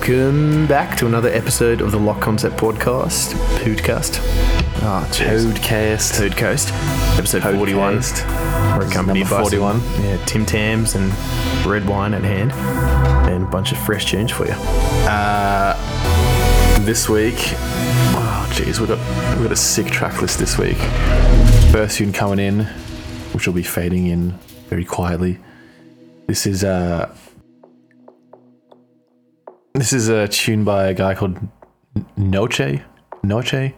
[0.00, 4.16] Welcome back to another episode of the Locked Concept Podcast, Podcast.
[4.82, 5.44] Ah, jeez.
[5.52, 6.18] Podcast.
[6.18, 7.18] Podcast.
[7.18, 7.96] Episode 41.
[8.78, 9.80] We're accompanied by some, 41.
[10.02, 11.12] yeah, Tim Tams and
[11.66, 12.50] red wine at hand,
[13.30, 14.54] and a bunch of fresh tunes for you.
[16.86, 17.36] This week,
[18.16, 18.98] oh jeez, we've got
[19.36, 20.78] we've got a sick track list this week.
[21.72, 22.60] First tune coming in,
[23.34, 24.30] which will be fading in
[24.70, 25.40] very quietly.
[26.26, 27.14] This is uh
[29.74, 31.38] this is a tune by a guy called
[32.16, 32.80] Noche,
[33.22, 33.72] Noche,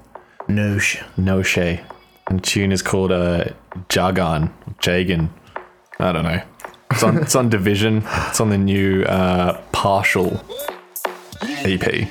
[0.49, 1.03] Noosh.
[1.17, 1.81] Noche,
[2.29, 3.45] and the tune is called uh
[3.89, 5.31] Jagan, Jagan.
[5.99, 6.43] I don't know.
[6.91, 8.03] It's on it's on Division.
[8.29, 10.45] It's on the new uh, Partial
[11.43, 12.09] EP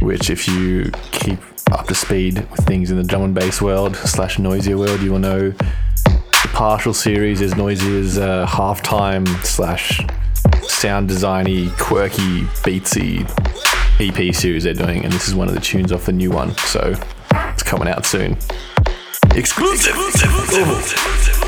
[0.00, 1.38] which if you keep
[1.72, 5.12] up to speed with things in the drum and bass world slash Noisia world, you
[5.12, 10.00] will know the partial series is Noisia's uh, halftime slash
[10.78, 13.28] sound designy, quirky, beatsy
[13.98, 16.56] EP series they're doing, and this is one of the tunes off the new one,
[16.58, 16.94] so
[17.32, 18.36] it's coming out soon.
[19.34, 19.96] Exclusive.
[19.96, 21.47] Me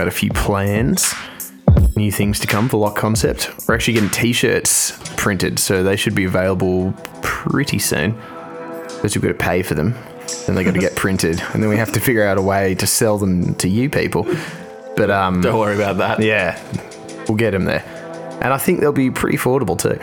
[0.00, 1.12] about a few plans,
[1.94, 3.50] new things to come for Locked Concept.
[3.68, 8.12] We're actually getting t-shirts printed, so they should be available pretty soon.
[8.12, 9.94] Because we've got to pay for them,
[10.46, 12.74] then they got to get printed, and then we have to figure out a way
[12.76, 14.24] to sell them to you people.
[14.96, 16.22] But um, Don't worry about that.
[16.22, 16.58] yeah,
[17.28, 17.84] we'll get them there,
[18.40, 19.98] and I think they'll be pretty affordable too.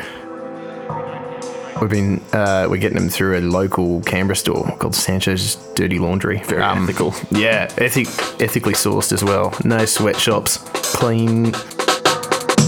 [1.81, 6.39] We've been uh, we're getting them through a local Canberra store called Sancho's Dirty Laundry.
[6.43, 7.13] Very ethical.
[7.31, 8.07] Yeah, ethic,
[8.41, 9.53] ethically sourced as well.
[9.63, 10.57] No sweatshops,
[10.95, 11.51] clean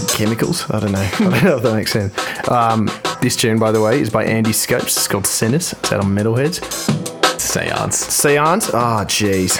[0.08, 0.70] chemicals.
[0.70, 0.98] I don't know.
[1.12, 2.48] I don't know if that makes sense.
[2.48, 2.90] Um,
[3.20, 4.96] this tune, by the way, is by Andy Skopes.
[4.96, 5.72] It's called Sinners.
[5.72, 6.60] It's out on Metalheadz.
[7.40, 7.96] Seance.
[7.96, 8.68] Seance.
[8.70, 9.58] Oh, jeez.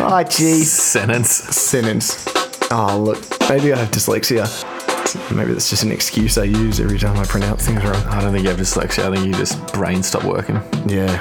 [0.00, 0.64] oh, jeez.
[0.64, 1.30] Sentence.
[1.30, 2.26] Sentence.
[2.70, 3.18] Oh, look.
[3.50, 4.73] Maybe I have dyslexia.
[5.34, 7.96] Maybe that's just an excuse I use every time I pronounce things wrong.
[8.06, 9.10] I don't think you have dyslexia.
[9.10, 10.56] I think you just brain stop working.
[10.86, 11.20] Yeah.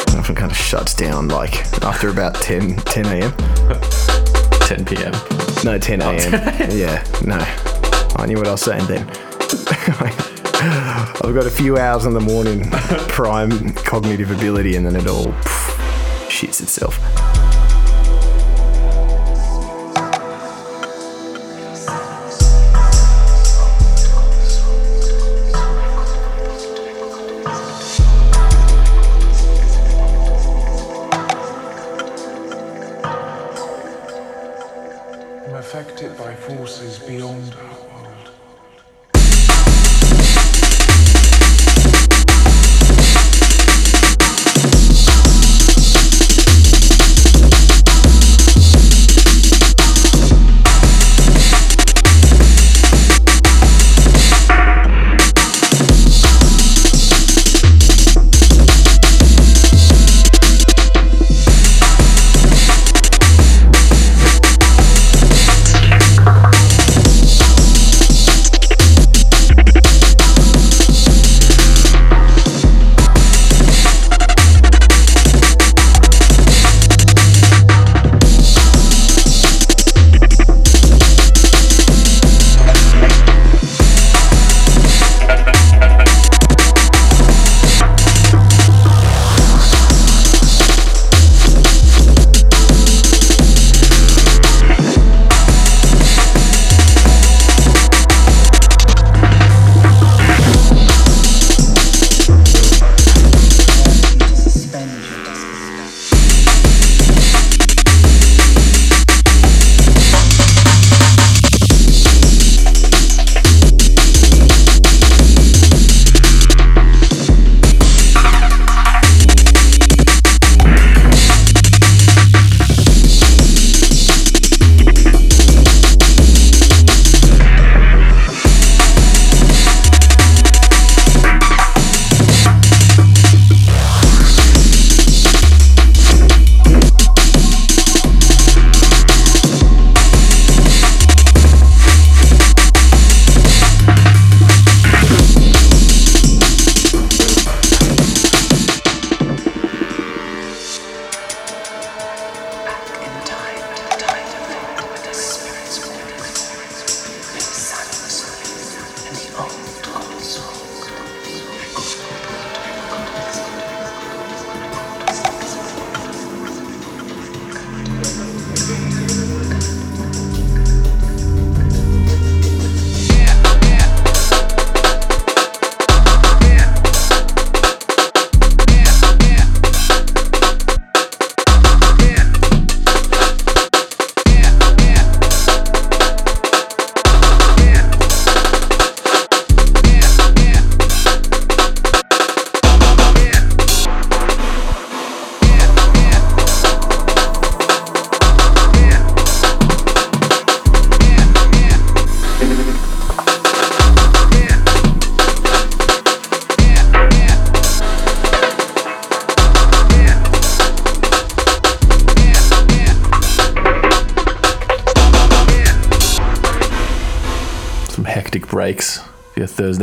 [0.00, 3.32] It often kind of shuts down like after about 10, 10 a.m.
[4.64, 5.12] 10 p.m.
[5.64, 6.34] No, 10 a.m.
[6.34, 7.38] Oh, yeah, no.
[8.16, 9.06] I knew what I was saying then.
[10.66, 12.70] I've got a few hours in the morning,
[13.08, 16.98] prime cognitive ability, and then it all pff, shits itself.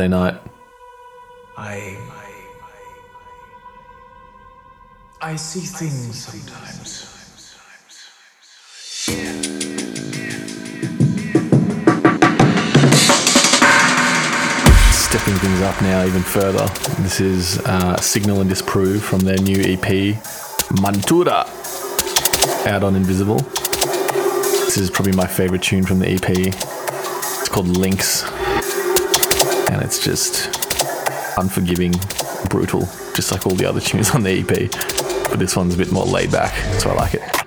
[0.02, 0.42] Thursday night.
[1.58, 1.98] I.
[5.22, 7.08] I see things sometimes.
[14.98, 16.66] Stepping things up now even further.
[17.04, 20.16] This is uh, Signal and Disprove from their new EP,
[20.82, 21.46] Mantura,
[22.66, 23.38] out on Invisible.
[24.66, 26.30] This is probably my favorite tune from the EP.
[26.30, 28.24] It's called Links,
[29.82, 30.46] and it's just
[31.40, 31.94] unforgiving,
[32.50, 32.82] brutal,
[33.16, 34.70] just like all the other tunes on the EP.
[35.30, 37.41] But this one's a bit more laid back, so I like it.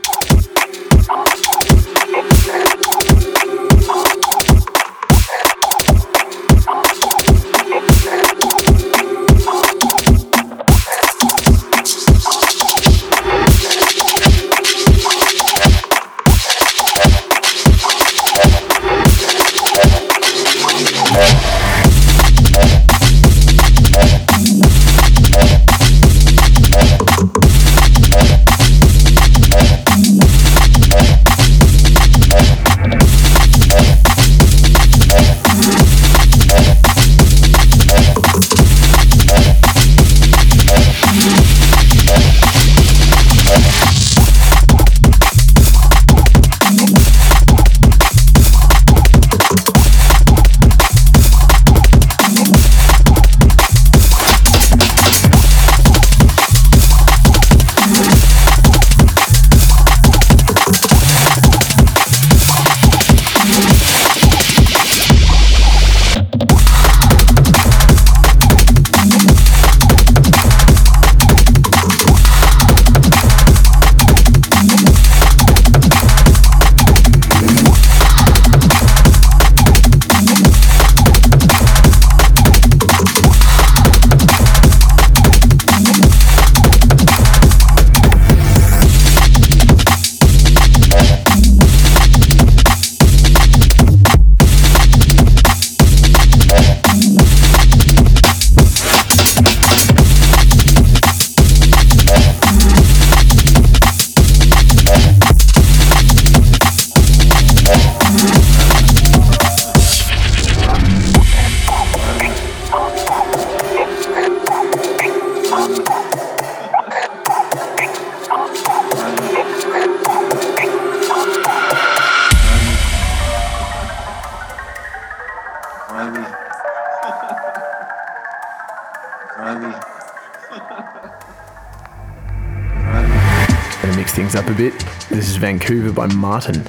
[135.94, 136.60] By Martyn.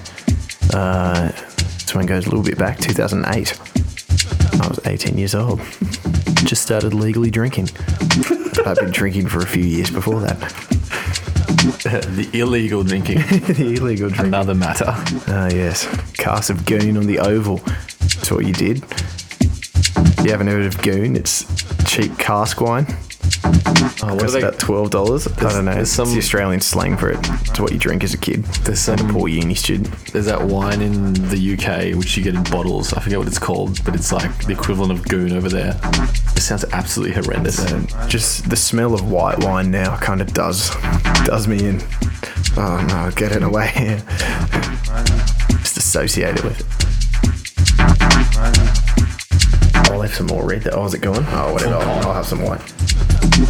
[0.74, 3.60] Uh, this one goes a little bit back, 2008.
[4.62, 5.60] I was 18 years old.
[6.46, 7.70] Just started legally drinking.
[8.66, 10.40] I've been drinking for a few years before that.
[12.16, 13.18] the illegal drinking,
[13.48, 14.28] the illegal drinking.
[14.28, 14.86] another matter.
[15.28, 15.88] Ah, yes.
[16.14, 17.58] Cask of Goon on the Oval.
[17.58, 18.84] That's what you did.
[20.24, 21.16] You haven't heard of Goon?
[21.16, 21.46] It's
[21.86, 22.86] cheap cask wine.
[24.04, 24.40] Oh, what are they?
[24.40, 25.28] about twelve dollars.
[25.28, 25.74] I don't know.
[25.74, 27.18] there's It's some- the Australian slang for it.
[27.50, 28.44] It's what you drink as a kid.
[28.64, 29.90] There's Like a some- poor uni student.
[30.12, 32.94] There's that wine in the UK which you get in bottles.
[32.94, 35.80] I forget what it's called, but it's like the equivalent of goon over there.
[36.36, 37.60] It sounds absolutely horrendous.
[37.72, 40.70] And um, just the smell of white wine now kind of does
[41.24, 41.82] does me in.
[42.58, 43.68] Oh no, get it away.
[43.76, 44.04] Here.
[45.60, 46.66] Just associate it with it.
[49.78, 50.62] Oh, I'll have some more red.
[50.64, 50.76] there.
[50.78, 51.26] Oh, is it going?
[51.30, 51.76] Oh, whatever.
[51.76, 52.62] I'll, I'll have some white.
[53.26, 53.48] Well,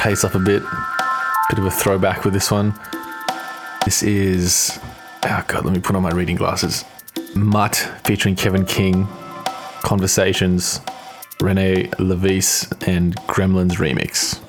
[0.00, 0.62] pace up a bit.
[1.50, 2.72] Bit of a throwback with this one.
[3.84, 4.80] This is.
[5.24, 6.86] Oh, God, let me put on my reading glasses.
[7.34, 9.06] Mutt featuring Kevin King,
[9.82, 10.80] Conversations,
[11.42, 14.40] Rene La Vice, and Gremlinz Remix.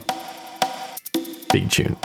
[1.52, 1.98] Big tune.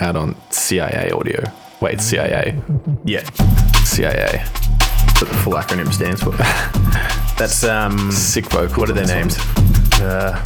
[0.00, 1.44] Out on CIA audio.
[1.80, 2.62] Wait, CIA.
[3.04, 3.22] Yeah.
[3.84, 4.42] CIA.
[4.88, 6.30] That's what the full acronym stands for.
[7.38, 8.10] That's um.
[8.10, 8.80] Sick vocal.
[8.80, 9.36] What are their names?
[10.00, 10.42] Uh,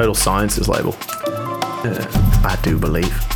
[0.00, 0.96] Total Science's label.
[1.04, 3.29] Uh, I do believe.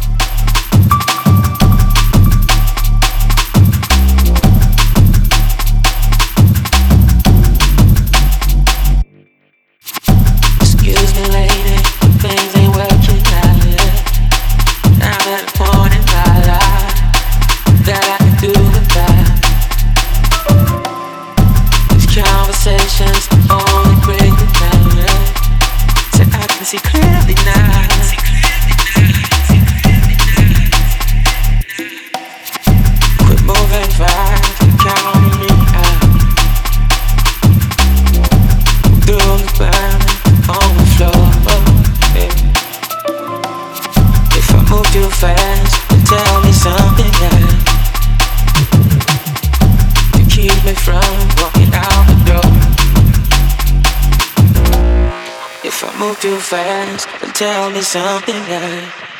[57.35, 59.14] Tell me something else.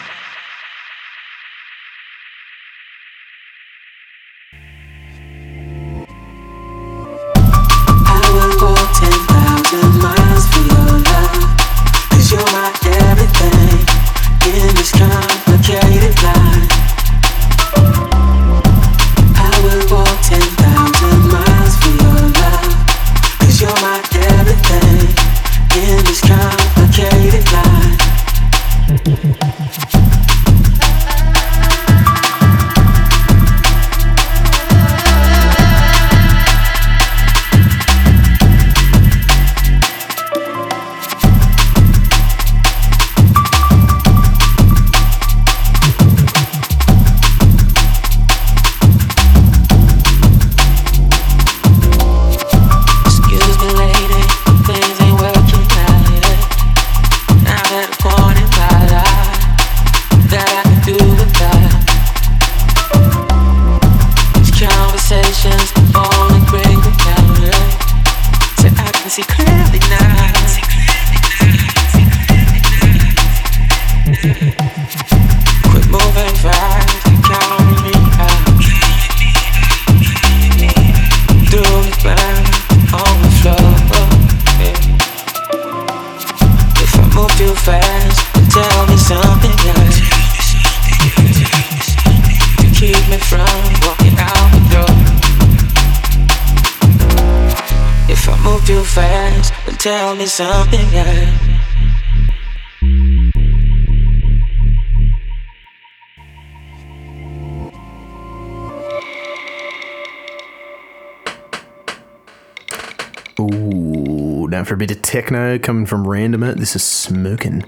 [115.63, 116.55] Coming from Randomer.
[116.57, 117.65] This is Smokin'.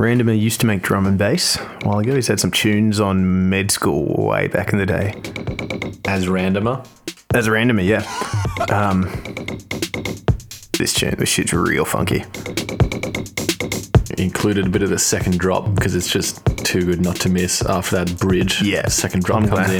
[0.00, 2.14] Randomer used to make drum and bass a while ago.
[2.14, 5.14] He's had some tunes on Med School way back in the day.
[6.06, 6.86] As randomer.
[7.34, 8.04] As Randomer, yeah.
[8.74, 9.02] Um,
[10.78, 12.24] this tune, this shit's real funky.
[14.16, 17.62] Included a bit of the second drop because it's just too good not to miss
[17.62, 18.62] after that bridge.
[18.62, 19.74] Yeah, Second drop I'm comes glad.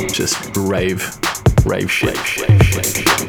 [0.00, 0.08] in.
[0.08, 1.18] Just rave.
[1.66, 2.14] Rave shit.
[2.14, 3.27] This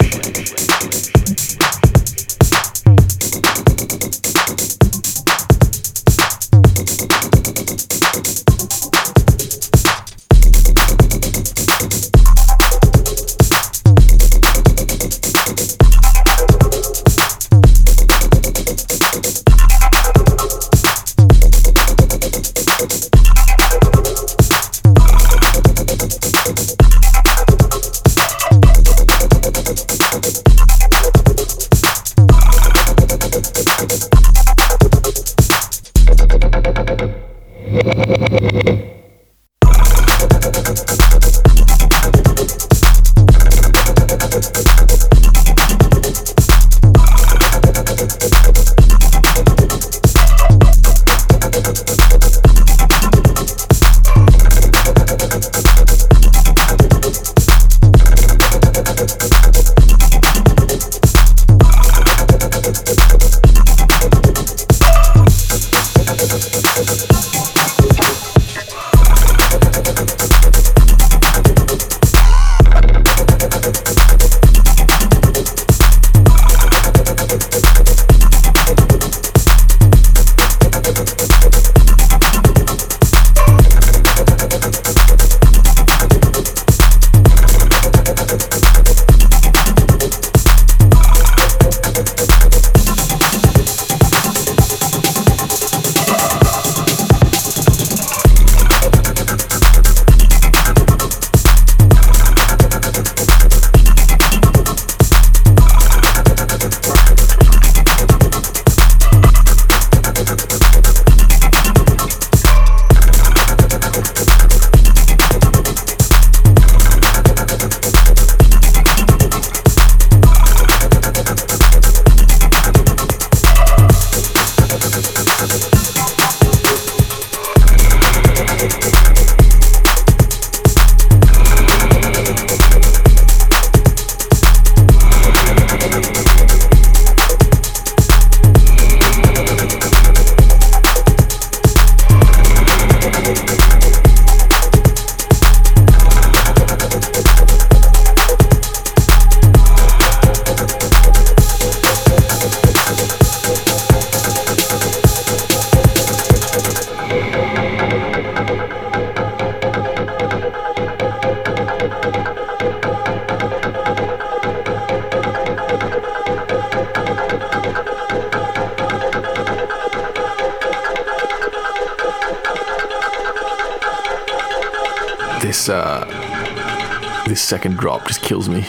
[177.50, 178.62] second drop just kills me.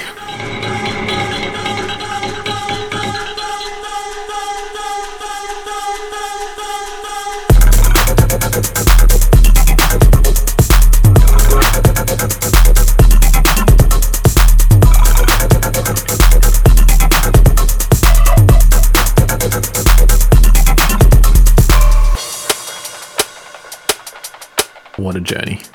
[24.97, 25.70] What a journey.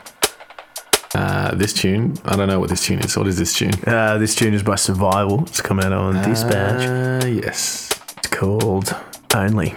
[1.66, 3.18] This tune, I don't know what this tune is.
[3.18, 3.72] What is this tune?
[3.88, 5.46] Uh, this tune is by Survival.
[5.46, 7.24] It's come out on Dispatch.
[7.24, 7.90] Uh, yes.
[8.20, 8.96] It's called
[9.34, 9.74] Only.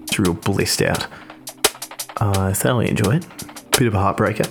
[0.00, 1.08] It's real blissed out.
[2.16, 3.26] I thoroughly enjoy it.
[3.72, 4.46] Bit of a heartbreaker.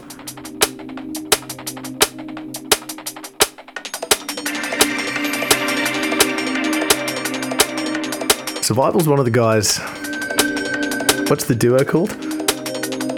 [8.64, 9.80] Survival's one of the guys.
[11.32, 12.12] What's the duo called?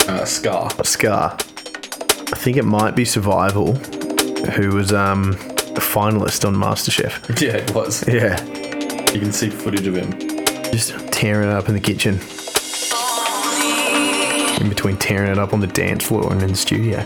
[0.07, 0.69] Uh, Scar.
[0.85, 1.37] Scar.
[2.41, 7.39] I think it might be Survival, who was um, a finalist on MasterChef.
[7.39, 8.03] Yeah, it was.
[8.07, 8.43] Yeah.
[9.13, 10.09] You can see footage of him.
[10.71, 12.15] Just tearing it up in the kitchen.
[14.59, 17.05] In between tearing it up on the dance floor and in the studio.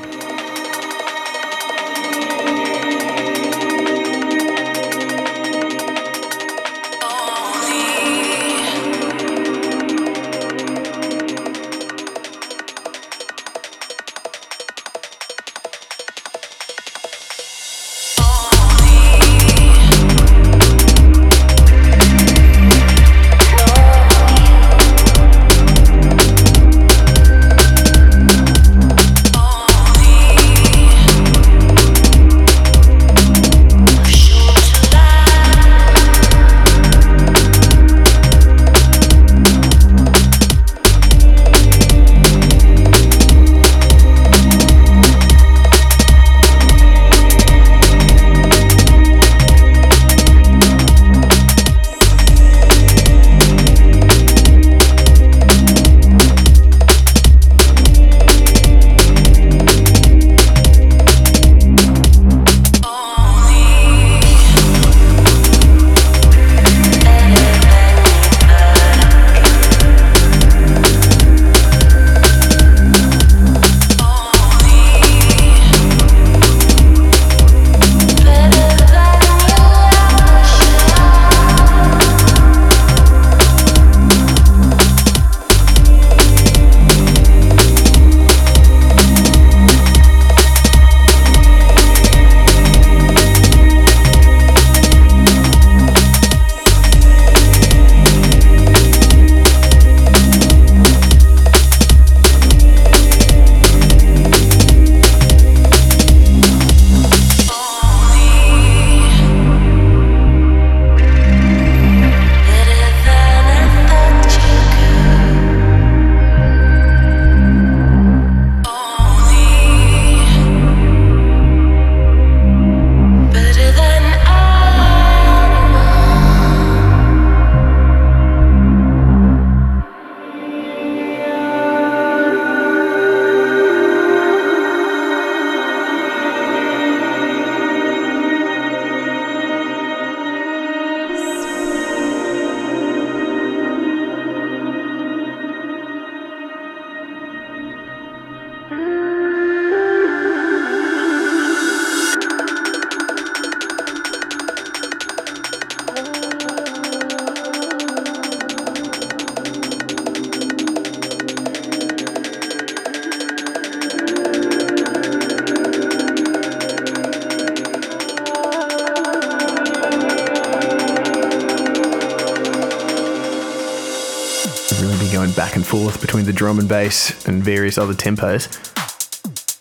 [176.25, 178.47] Between the drum and bass and various other tempos.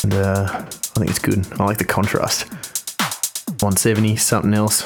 [0.02, 1.46] And uh, I think it's good.
[1.60, 2.48] I like the contrast.
[3.62, 4.82] 170, something else.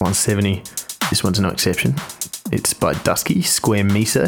[0.00, 0.62] 170.
[1.10, 1.94] This one's no exception.
[2.50, 4.26] It's by Dusky, Square Miso.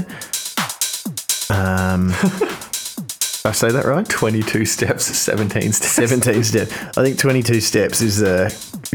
[1.51, 2.11] Um,
[3.47, 4.09] I say that right?
[4.09, 5.93] 22 steps, 17 steps.
[5.93, 6.73] 17 steps.
[6.97, 8.51] I think 22 steps is a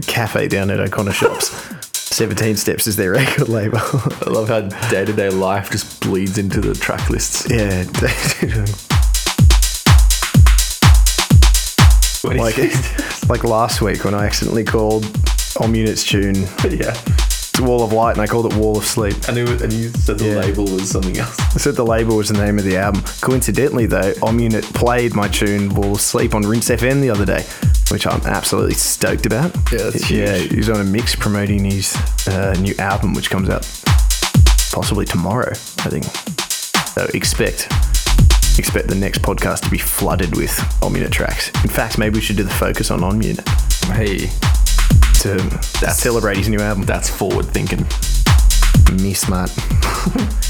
[0.07, 1.58] cafe down at O'Connor Shops.
[2.19, 3.79] 17 Steps is their record label.
[3.79, 7.49] I love how day to day life just bleeds into the track lists.
[7.49, 7.85] Yeah.
[12.37, 12.57] like,
[13.29, 15.05] like last week when I accidentally called
[15.61, 16.35] Om Unit's tune.
[16.69, 17.18] Yeah.
[17.61, 19.15] Wall of Light and I called it Wall of Sleep.
[19.27, 20.35] And, it, and you said the Yeah.
[20.39, 21.37] label was something else.
[21.55, 23.01] I said the label was the name of the album.
[23.21, 27.25] Coincidentally, though, Om Unit played my tune Wall of Sleep on Rinse FM the other
[27.25, 27.43] day,
[27.91, 29.55] which I'm absolutely stoked about.
[29.71, 30.51] Yeah, that's Yeah, huge.
[30.53, 31.95] he's on a mix promoting his
[32.27, 33.61] uh, new album, which comes out
[34.71, 36.03] possibly tomorrow, I think.
[36.93, 37.67] So expect
[38.57, 40.51] expect the next podcast to be flooded with
[40.83, 41.47] Om Unit tracks.
[41.63, 43.47] In fact, maybe we should do the focus on Om Unit
[43.93, 44.29] Hey,
[45.19, 45.37] to
[45.91, 46.83] celebrate his new album.
[46.83, 47.85] that's forward thinking.
[49.01, 49.51] Me smart.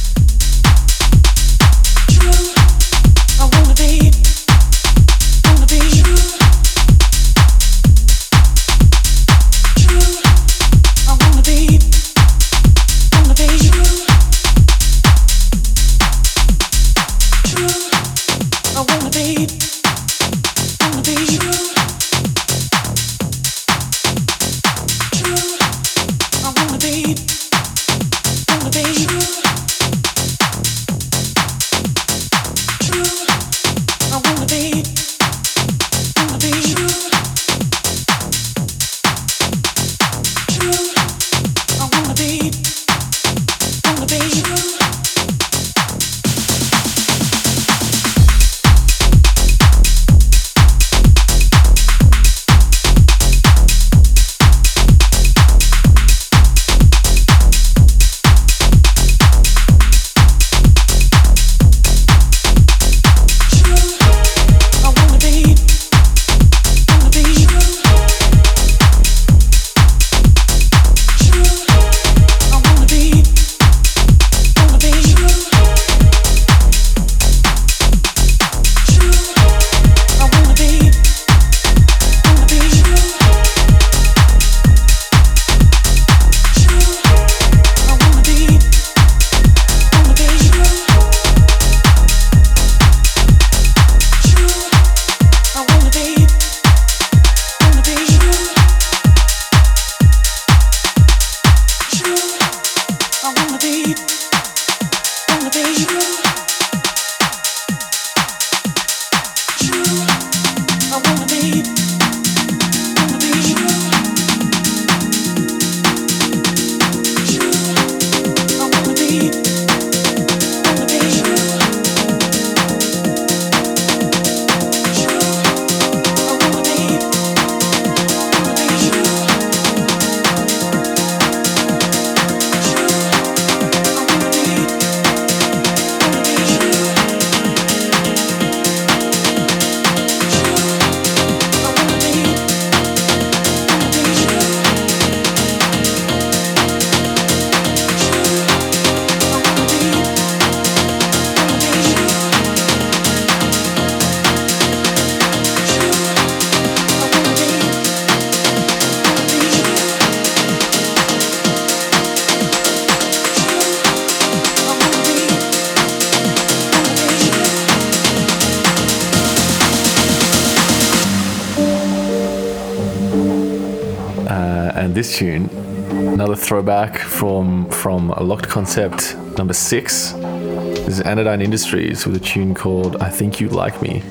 [176.49, 180.13] throwback from from a locked concept number six.
[180.13, 184.01] This is Anodyne Industries with a tune called "I Think You Like Me."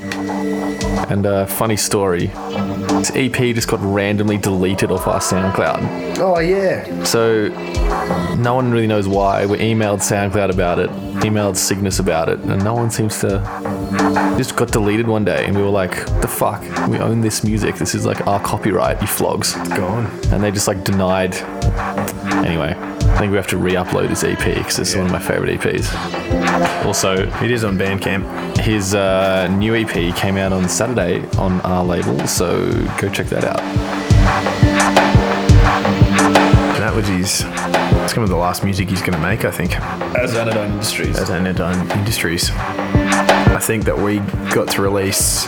[1.10, 2.30] And a funny story:
[2.98, 6.18] this EP just got randomly deleted off our SoundCloud.
[6.18, 7.02] Oh, yeah.
[7.02, 7.48] So
[8.36, 9.46] no one really knows why.
[9.46, 13.38] We emailed SoundCloud about it, emailed Cygnus about it, and no one seems to.
[14.36, 16.62] Just got deleted one day, and we were like, "The fuck?
[16.88, 17.76] We own this music.
[17.76, 19.00] This is like our copyright.
[19.00, 20.06] You flogs." Gone.
[20.32, 21.34] and they just like denied.
[22.44, 25.58] Anyway, I think we have to re-upload this EP because it's one of my favorite
[25.60, 26.84] EPs.
[26.84, 28.58] Also, It is on Bandcamp.
[28.58, 33.44] his uh, new EP came out on Saturday on our label, so go check that
[33.44, 33.62] out.
[36.78, 37.42] That was his.
[38.04, 39.78] It's some of the last music he's going to make, I think.
[40.16, 41.18] As Anodyne Industries.
[41.18, 42.50] as Anodyne Industries.
[42.54, 44.18] I think that we
[44.54, 45.46] got to release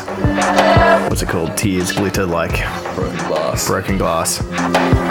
[1.09, 1.57] what's it called?
[1.57, 2.53] Tears, glitter, like
[2.95, 3.67] Broken Glass.
[3.67, 5.10] broken glass.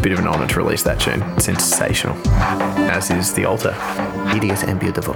[0.00, 1.22] A bit of an honour to release that tune.
[1.38, 2.16] Sensational.
[2.88, 3.72] As is the altar.
[4.32, 5.12] Hideous and beautiful.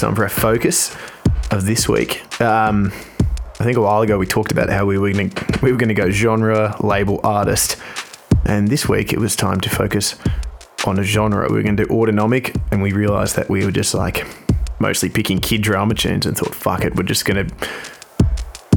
[0.00, 0.96] It's time for our focus
[1.50, 2.22] of this week.
[2.40, 2.90] Um,
[3.58, 5.30] I think a while ago we talked about how we were going
[5.60, 7.76] we were going to go genre, label, artist,
[8.46, 10.16] and this week it was time to focus
[10.86, 11.46] on a genre.
[11.50, 14.26] We were going to do autonomic, and we realized that we were just like
[14.78, 17.68] mostly picking kid drama tunes, and thought, fuck it, we're just going to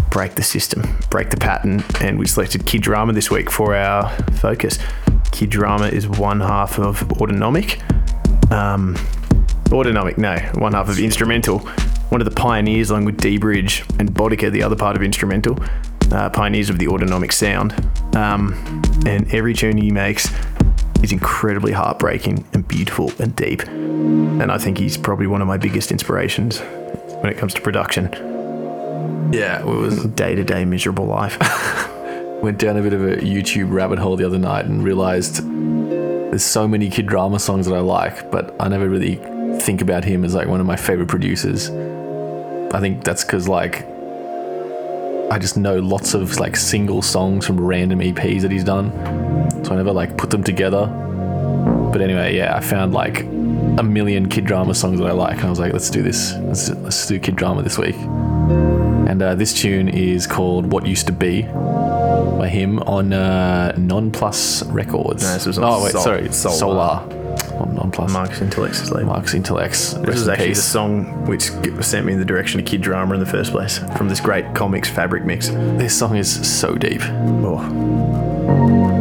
[0.09, 4.09] break the system, break the pattern, and we selected kid drama this week for our
[4.33, 4.77] focus.
[5.31, 7.79] Kid drama is one half of autonomic.
[8.51, 8.97] Um,
[9.73, 11.59] autonomic, no, one half of Instra:mental.
[12.09, 15.57] One of the pioneers, along with dBridge and Boddika, the other part of Instra:mental,
[16.11, 17.73] uh, pioneers of the autonomic sound.
[18.15, 18.53] Um,
[19.05, 20.29] and every tune he makes
[21.01, 23.63] is incredibly heartbreaking and beautiful and deep.
[23.63, 26.59] And I think he's probably one of my biggest inspirations
[27.21, 28.11] when it comes to production.
[29.33, 31.37] Yeah, it was Day to day miserable life.
[32.43, 35.41] went down a bit of a YouTube rabbit hole the other night and realized
[36.29, 39.15] there's so many kid drama songs that I like, but I never really
[39.63, 41.69] think about him as like one of my favorite producers.
[42.73, 43.87] I think that's because like
[45.31, 48.91] I just know lots of like single songs from random EPs that he's done,
[49.63, 50.87] so I never like put them together.
[51.91, 55.45] But anyway, yeah, I found like a million kid drama songs that I like, and
[55.45, 56.33] I was like, let's do this.
[56.33, 57.95] Let's let's do kid drama this week.
[57.95, 61.47] And uh, this tune is called "What Used to Be."
[62.43, 65.23] by him on uh, Non Plus Records.
[65.23, 66.57] No, this was on oh wait, Sol- sorry, Soul:r.
[66.57, 67.22] Soul:r.
[67.93, 68.11] Plus.
[68.11, 69.07] Marcus Intalex's label.
[69.07, 70.03] Marcus Intalex.
[70.05, 71.43] This is actually the song which
[71.81, 74.45] sent me in the direction of kid drama in the first place from this great
[74.53, 75.49] Commix fabric mix.
[75.49, 77.01] This song is so deep.
[77.45, 78.92] Oh.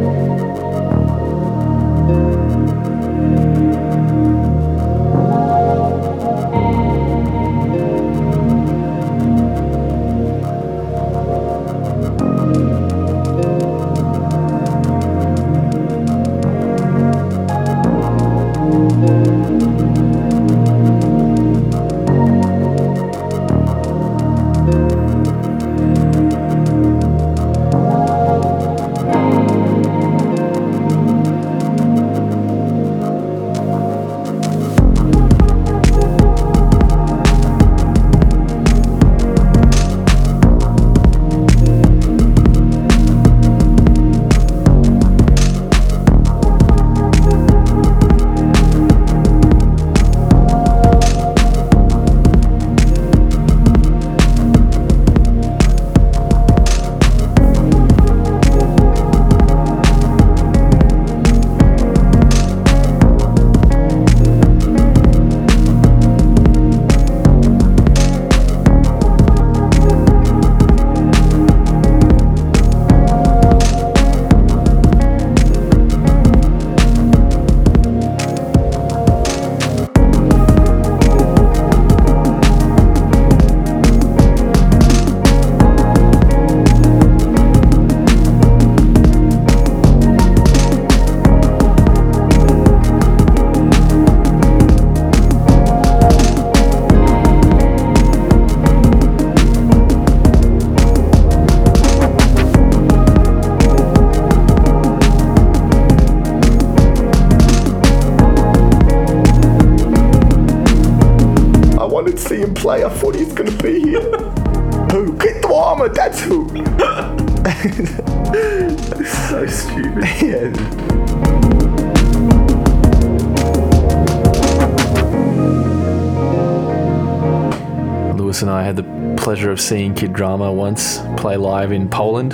[129.73, 132.33] Seeing Kid Drama once play live in Poland.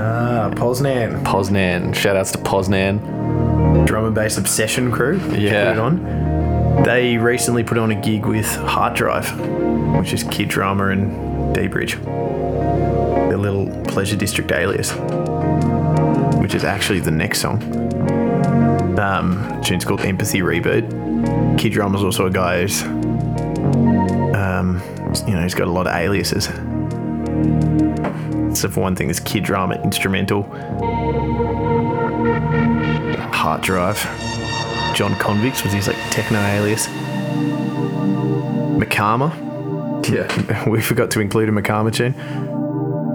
[0.00, 1.22] Ah, Poznan.
[1.22, 1.94] Poznan.
[1.94, 3.86] Shout outs to Poznan.
[3.86, 5.20] Drum and bass obsession crew.
[5.30, 5.74] Yeah.
[5.74, 6.82] Put it on.
[6.82, 9.30] They recently put on a gig with Heart Drive,
[9.96, 12.02] which is Kid Drama and dBridge.
[13.28, 14.90] Their little Pleasure District alias,
[16.40, 17.62] which is actually the next song.
[18.98, 21.56] Um, tune's called Empathy Reboot.
[21.56, 22.82] Kid Drama's also a guy who's,
[25.26, 26.44] you know, he's got a lot of aliases.
[28.58, 30.44] So for one thing, there's Kid Drama Instra:mental,
[33.32, 33.98] Heart Drive,
[34.94, 36.86] Jon Convex was his like techno alias,
[38.78, 39.30] Makama.
[40.08, 40.68] Yeah.
[40.68, 42.14] we forgot to include a Makama tune.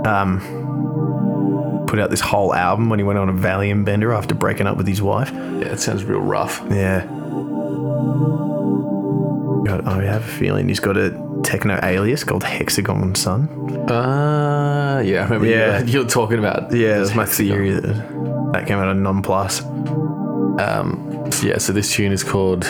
[0.06, 4.68] Um, put out this whole album when he went on a Valium bender after breaking
[4.68, 5.32] up with his wife.
[5.34, 6.62] Yeah, it sounds real rough.
[6.70, 7.06] Yeah.
[9.66, 11.10] God, I have a feeling he's got a
[11.44, 13.48] techno alias called Hexagon Sun.
[13.90, 15.80] Uh, yeah, I remember Yeah.
[15.82, 16.72] you, you were talking about.
[16.74, 19.62] Yeah, that's my theory that that came out of Non Plus.
[19.64, 21.08] Um,
[21.42, 22.66] yeah, so this tune is called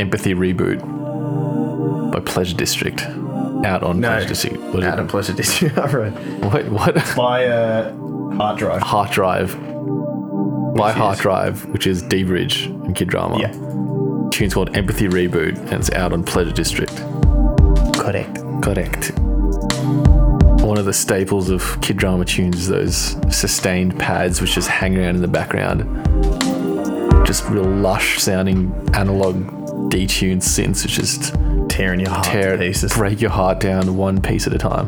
[0.00, 0.80] Empathy Reboot
[2.12, 3.02] by Pleasure District.
[3.64, 4.56] Out on Pleasure District.
[4.74, 4.84] It?
[4.84, 5.76] Adam Pleasure District.
[5.92, 6.12] right.
[6.42, 6.68] What?
[6.70, 6.94] What?
[7.16, 7.92] By uh,
[8.36, 8.82] Hard Drive.
[8.82, 9.56] Heart Drive.
[10.76, 13.38] By Which Heart is- Drive, which is dBridge and Kid Drama.
[13.40, 13.52] Yeah.
[14.30, 16.92] Tune's called Empathy Reboot and it's out on Pleasure District.
[18.06, 18.36] Correct.
[18.62, 19.12] Correct.
[20.62, 24.96] One of the staples of Kid Drama tunes is those sustained pads which just hang
[24.96, 25.82] around in the background.
[27.26, 29.34] Just real lush sounding analog
[29.90, 31.34] detuned synths which just
[31.68, 32.92] Tearing your heart tear to pieces.
[32.94, 34.86] break your heart down one piece at a time.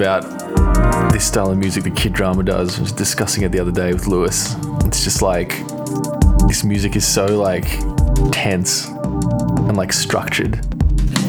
[0.00, 3.70] About this style of music that Kid Drama does, I was discussing it the other
[3.70, 4.54] day with Lewis.
[4.86, 5.50] It's just like
[6.48, 7.68] this music is so like
[8.32, 10.64] tense and like structured.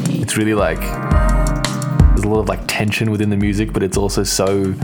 [0.08, 4.22] It's really like there's a lot of like tension within the music, but it's also
[4.22, 4.74] so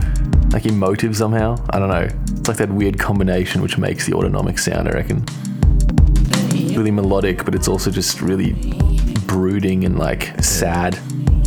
[0.52, 1.56] like emotive somehow.
[1.70, 2.08] I don't know.
[2.36, 5.24] It's like that weird combination which makes the autonomic sound, I reckon.
[6.76, 8.52] Really melodic, but it's also just really
[9.26, 10.98] brooding and like sad.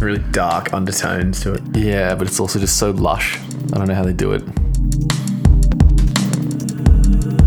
[0.02, 1.62] Really dark undertones to it.
[1.76, 3.38] Yeah, but it's also just so lush.
[3.38, 4.44] I don't know how they do it.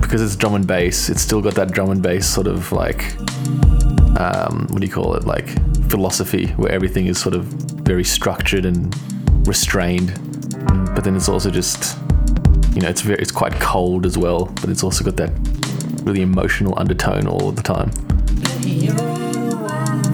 [0.01, 3.19] Because it's drum and bass, it's still got that drum and bass sort of like,
[4.21, 5.27] um, what do you call it?
[5.27, 5.49] Like
[5.91, 8.95] philosophy, where everything is sort of very structured and
[9.49, 10.15] restrained.
[10.95, 11.99] But then it's also just,
[12.73, 14.47] you know, it's very, it's quite cold as well.
[14.61, 15.33] But it's also got that
[16.05, 17.91] really emotional undertone all the time.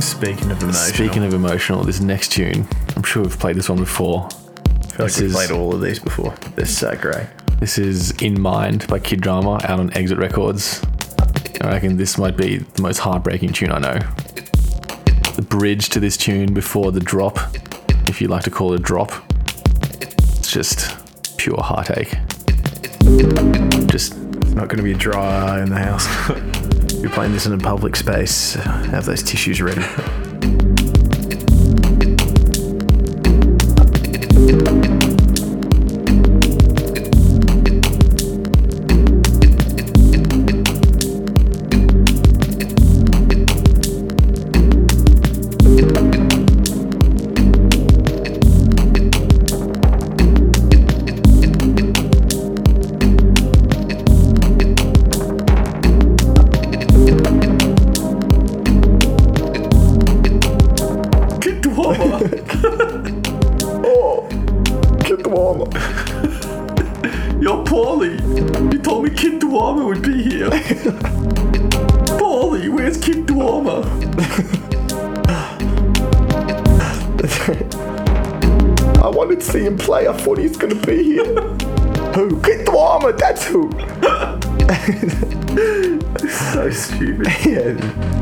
[0.00, 3.78] Speaking of emotional, Speaking of emotional, this next tune, I'm sure we've played this one
[3.78, 4.26] before.
[4.26, 6.34] I feel like this we've is- played all of these before.
[6.56, 7.26] They're so great.
[7.58, 10.82] This is In Mind by Kid Drama out on Exit Records.
[11.60, 13.98] I reckon this might be the most heartbreaking tune I know.
[15.36, 17.38] The bridge to this tune before the drop,
[18.08, 19.12] if you like to call it a drop,
[19.92, 20.96] it's just
[21.36, 22.12] pure heartache.
[23.86, 26.06] Just it's not going to be a dry eye in the house.
[27.00, 28.54] You're playing this in a public space.
[28.54, 29.82] Have those tissues ready.
[82.70, 83.68] Dwarma, that's who.
[86.28, 87.26] so stupid.
[87.44, 88.20] yeah.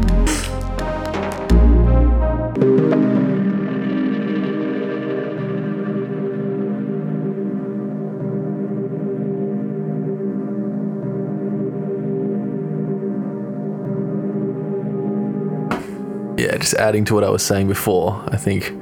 [16.39, 18.73] Yeah, just adding to what I was saying before, I think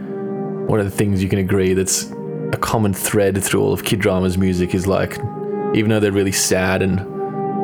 [0.68, 2.04] one of the things you can agree that's
[2.52, 5.18] a common thread through all of Kid Drama's music is like,
[5.76, 6.98] even though they're really sad and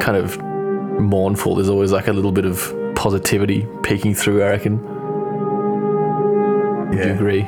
[0.01, 0.39] kind of
[1.01, 4.77] mournful, there's always like a little bit of positivity peeking through, I reckon.
[6.91, 7.43] Do you agree?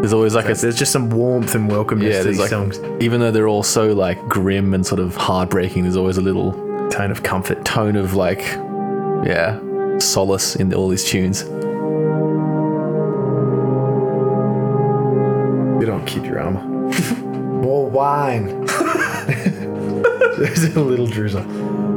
[0.00, 2.78] There's always like a There's just some warmth and welcomeness yeah, to these like songs.
[3.02, 6.52] even though they're all so like grim and sort of heartbreaking, there's always a little
[6.90, 7.64] Tone of comfort.
[7.66, 8.38] tone of like
[9.26, 9.58] yeah,
[9.98, 11.42] solace in all these tunes.
[15.80, 16.64] You don't keep your Drama.
[17.62, 18.64] More wine.
[20.38, 21.87] There's a little drizzle.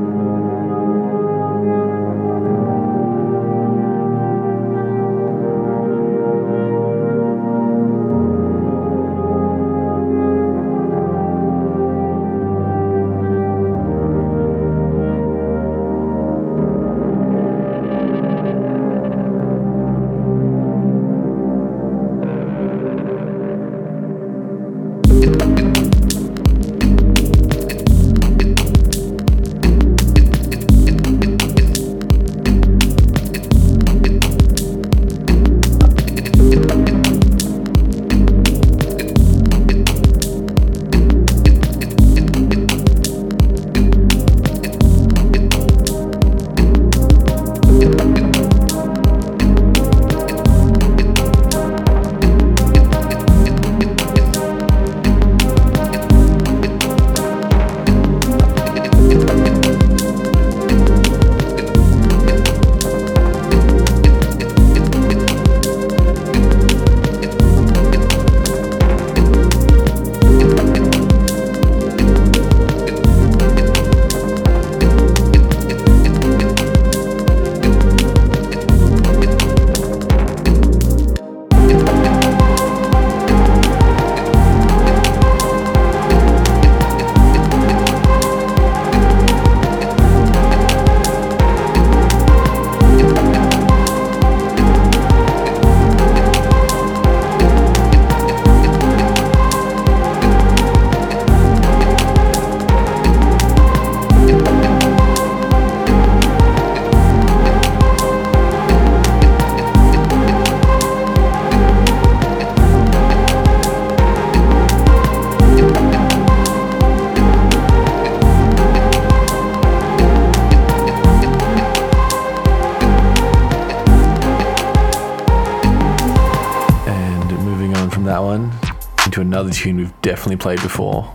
[130.32, 131.14] Definitely played before.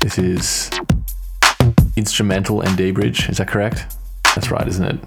[0.00, 0.68] This is
[1.96, 3.30] Instra:mental and dBridge.
[3.30, 3.96] Is that correct?
[4.34, 4.98] That's right, isn't it?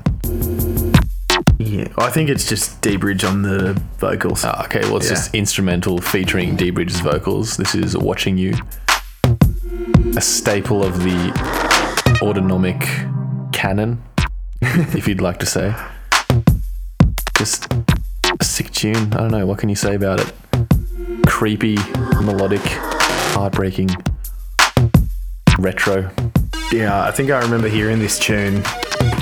[1.59, 4.45] Yeah, I think it's just dBridge on the vocals.
[4.45, 5.15] Ah, okay, well, it's Yeah.
[5.15, 7.57] just Instra:mental featuring dBridge's vocals.
[7.57, 8.55] This is Watching You,
[10.15, 11.33] a staple of the
[12.21, 12.79] autonomic
[13.51, 14.01] canon,
[14.61, 15.75] if you'd like to say.
[17.37, 17.67] Just
[18.39, 19.11] a sick tune.
[19.11, 20.33] I don't know, what can you say about it?
[21.27, 21.77] Creepy,
[22.23, 22.61] melodic,
[23.37, 23.87] heartbreaking,
[25.59, 26.09] retro.
[26.71, 28.63] Yeah, I think I remember hearing this tune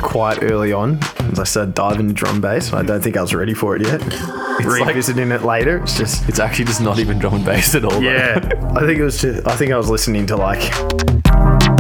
[0.02, 1.00] quite early on
[1.32, 2.72] as I started diving into drum bass.
[2.72, 4.00] I don't think I was ready for it yet.
[4.08, 7.84] like- Revisiting it later, it's just It's actually just not even drum and bass at
[7.84, 8.02] all.
[8.02, 8.40] yeah.
[8.74, 9.46] I think it was just.
[9.46, 10.62] I think I was listening to like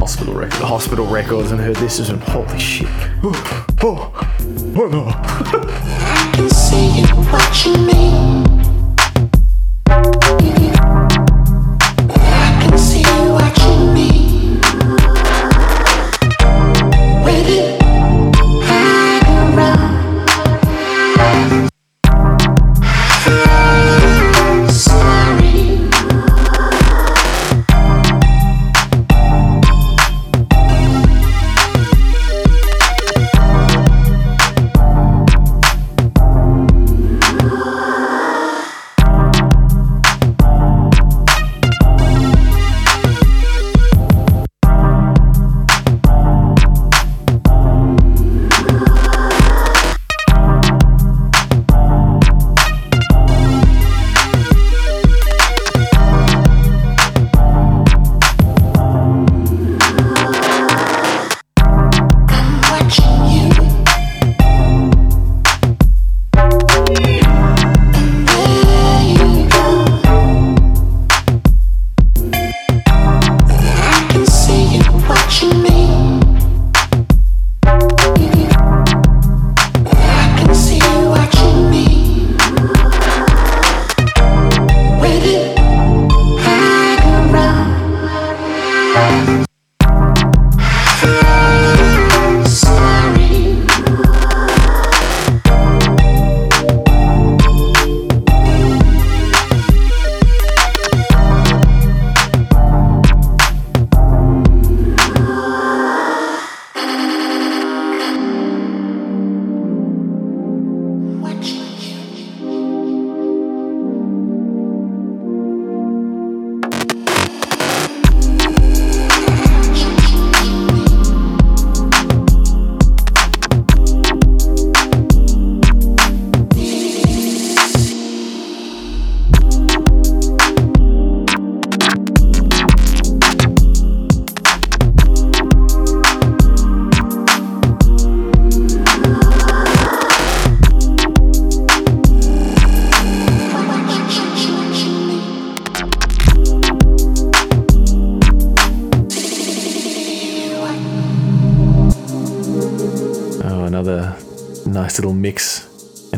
[0.01, 0.59] Hospital record.
[0.61, 2.89] hospital records and heard this and holy shit.
[3.87, 4.11] Oh, oh,
[4.77, 5.05] oh no.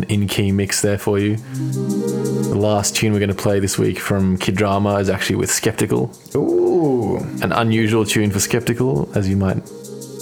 [0.09, 1.35] in key mix there for you.
[1.37, 5.51] The last tune we're going to play this week from Kid Drama is actually with
[5.51, 6.11] Skeptical.
[6.35, 7.17] Ooh.
[7.41, 9.57] An unusual tune for Skeptical, as you might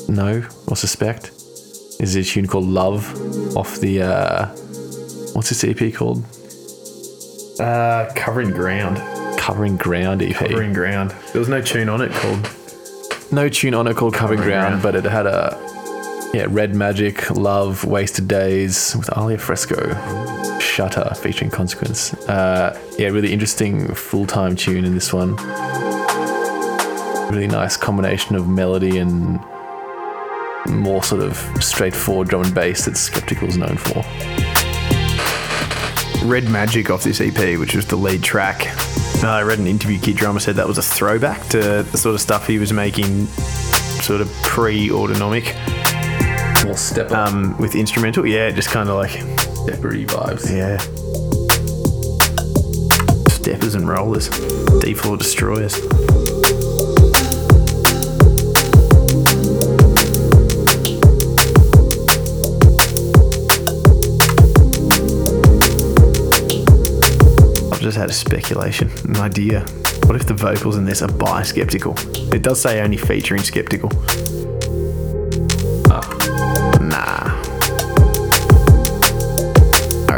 [0.10, 1.32] know or suspect,
[2.00, 4.48] is a tune called Luv off the, uh,
[5.34, 6.24] what's this EP called?
[7.60, 8.98] Uh, covering ground.
[9.40, 10.36] Covering Ground EP.
[10.36, 11.12] Covering ground.
[11.32, 12.50] There was no tune on it called.
[13.32, 14.84] no tune on it called Covering Covering Ground, Ground.
[14.84, 15.56] but it had a
[16.36, 22.14] yeah, Red Magic, Luv, Wasted Days with Alia Fresco, Shutter featuring Consequence.
[22.28, 25.38] Uh, yeah, really interesting full time tune in this one.
[27.32, 29.40] Really nice combination of melody and
[30.68, 34.04] more sort of straightforward drum and bass that Skeptical is known for.
[36.28, 38.68] Red Magic off this EP, which was the lead track.
[39.24, 40.00] Uh, I read an interview.
[40.00, 43.28] Kid Drama said that was a throwback to the sort of stuff he was making,
[43.28, 45.56] sort of pre-autonomic,
[46.66, 48.26] More um, with Instra:mental.
[48.26, 50.50] Yeah, just kind of like steppery vibes.
[50.52, 50.78] yeah,
[53.30, 54.30] steppers and rollers,
[54.82, 55.76] D floor destroyers.
[67.72, 69.62] I've just had a speculation, an idea.
[70.08, 71.94] What if the vocals in this are bi skeptical?
[72.34, 73.92] It does say only featuring skeptical.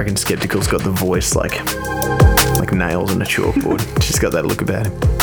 [0.07, 1.59] Reckon skeptical's got the voice like
[2.59, 3.81] like nails on a chalkboard.
[4.01, 5.16] She's got that look about him.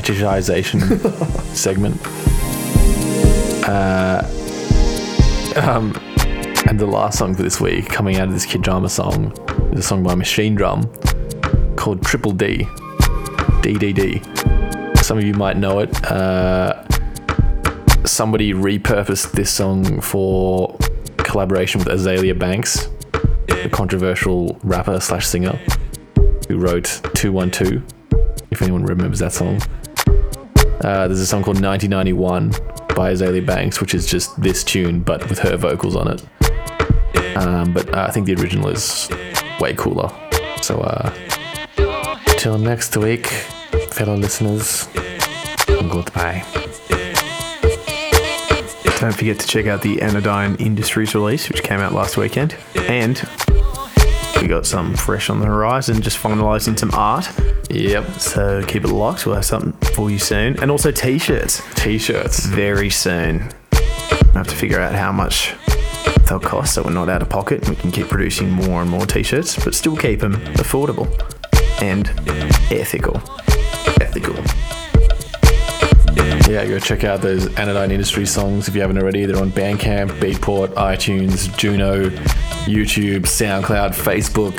[0.00, 0.80] Fetishization
[1.54, 2.00] segment.
[3.68, 4.22] Uh,
[5.56, 5.92] um,
[6.66, 9.32] and the last song for this week, coming out of this kid drama song,
[9.72, 12.64] is a song by MachineDrum called Triple D.
[13.60, 14.24] DDD.
[15.04, 16.04] Some of you might know it.
[16.10, 16.82] Uh,
[18.06, 20.78] somebody repurposed this song for
[21.18, 22.88] collaboration with Azealia Banks,
[23.48, 25.60] the controversial rapper slash singer
[26.48, 27.82] who wrote 212,
[28.50, 29.60] if anyone remembers that song.
[30.82, 32.50] Uh, there's a song called 1991
[32.96, 36.24] by Azealia Banks, which is just this tune but with her vocals on it.
[37.36, 39.08] Um, but uh, I think the original is
[39.60, 40.10] way cooler.
[40.62, 41.14] So, uh,
[42.38, 43.26] till next week,
[43.90, 44.88] fellow listeners,
[45.66, 46.44] goodbye.
[48.98, 52.56] Don't forget to check out the Anodyne Industries release, which came out last weekend.
[52.76, 53.16] And
[54.40, 57.28] we got something fresh on the horizon, just finalising some art.
[57.70, 58.10] Yep.
[58.18, 59.26] So keep it locked.
[59.26, 60.60] We'll have something for you soon.
[60.60, 62.46] And also t shirts T shirts.
[62.46, 63.50] very soon.
[63.72, 65.54] I have to figure out how much
[66.28, 67.68] they'll cost so we're not out of pocket.
[67.68, 71.08] We can keep producing more and more t shirts, but still keep them affordable
[71.82, 72.08] and
[72.70, 73.20] ethical.
[74.00, 74.36] Ethical.
[76.50, 79.24] Yeah, go check out those Anodyne Industry songs if you haven't already.
[79.24, 82.08] They're on Bandcamp, Beatport, iTunes, Juno,
[82.66, 84.58] YouTube, SoundCloud, Facebook.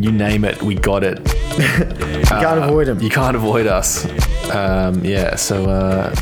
[0.00, 1.18] You name it, we got it.
[2.32, 3.00] You can't avoid them.
[3.00, 4.06] You can't avoid us.
[4.50, 6.14] Um, yeah, so uh,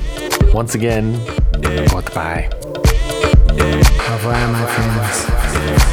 [0.53, 1.13] once again,
[1.61, 2.49] goodbye.
[3.51, 5.90] Au revoir, my friends.